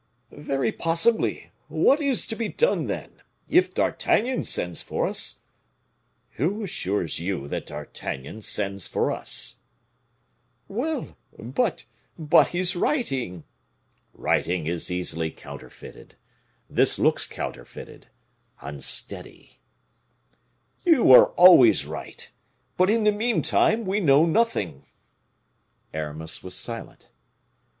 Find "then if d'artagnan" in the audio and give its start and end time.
2.87-4.45